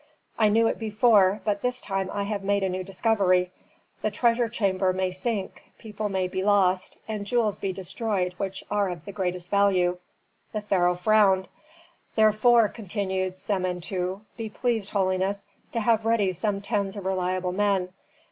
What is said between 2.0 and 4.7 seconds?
I have made a new discovery: the treasure